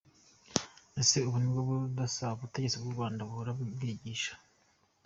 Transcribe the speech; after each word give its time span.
Ese 1.01 1.17
ubu 1.27 1.37
nibwo 1.39 1.61
budasa 1.69 2.23
abategetsi 2.29 2.75
b’u 2.81 2.93
Rwanda 2.95 3.27
bahora 3.29 3.51
bigisha? 3.81 4.33